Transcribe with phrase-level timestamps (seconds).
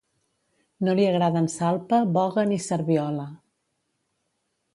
[0.87, 3.27] No li agraden salpa, boga ni serviola.